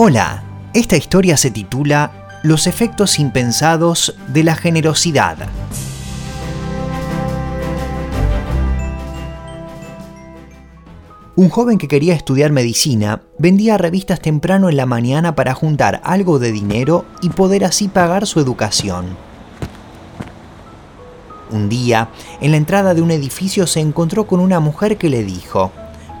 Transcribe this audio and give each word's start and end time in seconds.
Hola, 0.00 0.44
esta 0.74 0.96
historia 0.96 1.36
se 1.36 1.50
titula 1.50 2.40
Los 2.44 2.68
efectos 2.68 3.18
impensados 3.18 4.14
de 4.28 4.44
la 4.44 4.54
generosidad. 4.54 5.36
Un 11.34 11.48
joven 11.48 11.78
que 11.78 11.88
quería 11.88 12.14
estudiar 12.14 12.52
medicina 12.52 13.22
vendía 13.40 13.76
revistas 13.76 14.20
temprano 14.20 14.68
en 14.68 14.76
la 14.76 14.86
mañana 14.86 15.34
para 15.34 15.52
juntar 15.52 16.00
algo 16.04 16.38
de 16.38 16.52
dinero 16.52 17.04
y 17.20 17.30
poder 17.30 17.64
así 17.64 17.88
pagar 17.88 18.28
su 18.28 18.38
educación. 18.38 19.16
Un 21.50 21.68
día, 21.68 22.10
en 22.40 22.52
la 22.52 22.56
entrada 22.56 22.94
de 22.94 23.02
un 23.02 23.10
edificio 23.10 23.66
se 23.66 23.80
encontró 23.80 24.28
con 24.28 24.38
una 24.38 24.60
mujer 24.60 24.96
que 24.96 25.08
le 25.08 25.24
dijo, 25.24 25.72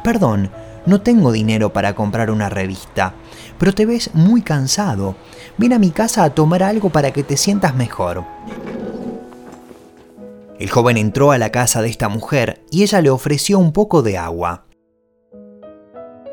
Perdón, 0.02 0.50
no 0.88 1.02
tengo 1.02 1.30
dinero 1.30 1.72
para 1.72 1.94
comprar 1.94 2.30
una 2.30 2.48
revista, 2.48 3.14
pero 3.58 3.72
te 3.72 3.86
ves 3.86 4.10
muy 4.14 4.42
cansado. 4.42 5.16
Ven 5.58 5.74
a 5.74 5.78
mi 5.78 5.90
casa 5.90 6.24
a 6.24 6.30
tomar 6.30 6.62
algo 6.62 6.90
para 6.90 7.12
que 7.12 7.22
te 7.22 7.36
sientas 7.36 7.74
mejor. 7.74 8.24
El 10.58 10.70
joven 10.70 10.96
entró 10.96 11.30
a 11.30 11.38
la 11.38 11.52
casa 11.52 11.82
de 11.82 11.88
esta 11.88 12.08
mujer 12.08 12.64
y 12.70 12.82
ella 12.82 13.00
le 13.00 13.10
ofreció 13.10 13.58
un 13.58 13.72
poco 13.72 14.02
de 14.02 14.18
agua. 14.18 14.64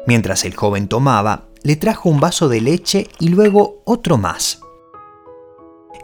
Mientras 0.07 0.45
el 0.45 0.55
joven 0.55 0.87
tomaba, 0.87 1.49
le 1.61 1.75
trajo 1.75 2.09
un 2.09 2.19
vaso 2.19 2.47
de 2.47 2.61
leche 2.61 3.07
y 3.19 3.29
luego 3.29 3.81
otro 3.85 4.17
más. 4.17 4.61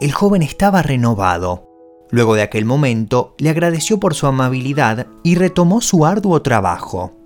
El 0.00 0.12
joven 0.12 0.42
estaba 0.42 0.82
renovado. 0.82 1.68
Luego 2.10 2.34
de 2.34 2.42
aquel 2.42 2.64
momento, 2.64 3.34
le 3.38 3.48
agradeció 3.48 3.98
por 3.98 4.14
su 4.14 4.26
amabilidad 4.26 5.06
y 5.22 5.36
retomó 5.36 5.80
su 5.80 6.04
arduo 6.04 6.42
trabajo. 6.42 7.21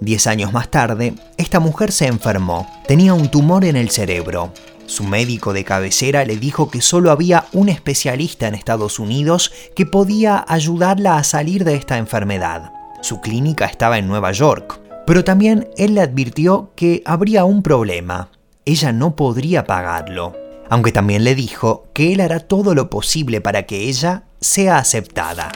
Diez 0.00 0.26
años 0.26 0.52
más 0.52 0.70
tarde, 0.70 1.14
esta 1.38 1.58
mujer 1.58 1.90
se 1.90 2.06
enfermó. 2.06 2.68
Tenía 2.86 3.14
un 3.14 3.28
tumor 3.28 3.64
en 3.64 3.76
el 3.76 3.90
cerebro. 3.90 4.52
Su 4.84 5.04
médico 5.04 5.54
de 5.54 5.64
cabecera 5.64 6.24
le 6.24 6.36
dijo 6.36 6.70
que 6.70 6.82
solo 6.82 7.10
había 7.10 7.46
un 7.52 7.70
especialista 7.70 8.46
en 8.46 8.54
Estados 8.54 8.98
Unidos 8.98 9.52
que 9.74 9.86
podía 9.86 10.44
ayudarla 10.46 11.16
a 11.16 11.24
salir 11.24 11.64
de 11.64 11.74
esta 11.74 11.96
enfermedad. 11.96 12.72
Su 13.00 13.20
clínica 13.20 13.64
estaba 13.64 13.98
en 13.98 14.06
Nueva 14.06 14.32
York, 14.32 14.80
pero 15.06 15.24
también 15.24 15.68
él 15.78 15.94
le 15.94 16.02
advirtió 16.02 16.72
que 16.76 17.02
habría 17.06 17.44
un 17.44 17.62
problema. 17.62 18.30
Ella 18.66 18.92
no 18.92 19.16
podría 19.16 19.64
pagarlo, 19.64 20.36
aunque 20.68 20.92
también 20.92 21.24
le 21.24 21.34
dijo 21.34 21.86
que 21.94 22.12
él 22.12 22.20
hará 22.20 22.40
todo 22.40 22.74
lo 22.74 22.90
posible 22.90 23.40
para 23.40 23.62
que 23.64 23.88
ella 23.88 24.24
sea 24.40 24.76
aceptada. 24.76 25.52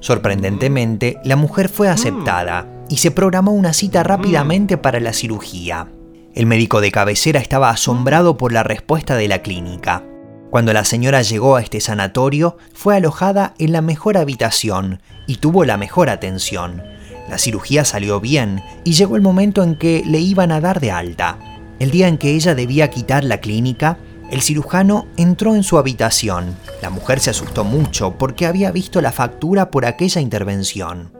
Sorprendentemente, 0.00 1.18
la 1.24 1.36
mujer 1.36 1.68
fue 1.68 1.88
aceptada 1.88 2.75
y 2.88 2.98
se 2.98 3.10
programó 3.10 3.52
una 3.52 3.72
cita 3.72 4.02
rápidamente 4.02 4.76
para 4.76 5.00
la 5.00 5.12
cirugía. 5.12 5.88
El 6.34 6.46
médico 6.46 6.80
de 6.80 6.92
cabecera 6.92 7.40
estaba 7.40 7.70
asombrado 7.70 8.36
por 8.36 8.52
la 8.52 8.62
respuesta 8.62 9.16
de 9.16 9.28
la 9.28 9.42
clínica. 9.42 10.04
Cuando 10.50 10.72
la 10.72 10.84
señora 10.84 11.22
llegó 11.22 11.56
a 11.56 11.62
este 11.62 11.80
sanatorio, 11.80 12.56
fue 12.72 12.96
alojada 12.96 13.54
en 13.58 13.72
la 13.72 13.80
mejor 13.80 14.16
habitación 14.16 15.00
y 15.26 15.36
tuvo 15.36 15.64
la 15.64 15.76
mejor 15.76 16.08
atención. 16.08 16.82
La 17.28 17.38
cirugía 17.38 17.84
salió 17.84 18.20
bien 18.20 18.62
y 18.84 18.92
llegó 18.92 19.16
el 19.16 19.22
momento 19.22 19.62
en 19.62 19.76
que 19.76 20.02
le 20.06 20.20
iban 20.20 20.52
a 20.52 20.60
dar 20.60 20.80
de 20.80 20.92
alta. 20.92 21.38
El 21.78 21.90
día 21.90 22.08
en 22.08 22.18
que 22.18 22.30
ella 22.30 22.54
debía 22.54 22.90
quitar 22.90 23.24
la 23.24 23.40
clínica, 23.40 23.98
el 24.30 24.42
cirujano 24.42 25.06
entró 25.16 25.54
en 25.54 25.62
su 25.62 25.78
habitación. 25.78 26.56
La 26.82 26.90
mujer 26.90 27.20
se 27.20 27.30
asustó 27.30 27.64
mucho 27.64 28.16
porque 28.18 28.46
había 28.46 28.70
visto 28.70 29.00
la 29.00 29.12
factura 29.12 29.70
por 29.70 29.84
aquella 29.84 30.20
intervención. 30.20 31.15